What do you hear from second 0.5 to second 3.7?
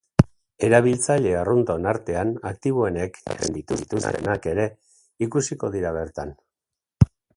Erabiltzaile arrunton artean aktiboenek esaten